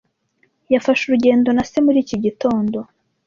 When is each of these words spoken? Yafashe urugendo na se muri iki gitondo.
Yafashe 0.73 1.01
urugendo 1.05 1.49
na 1.53 1.63
se 1.69 1.77
muri 1.85 1.97
iki 2.03 2.17
gitondo. 2.25 2.77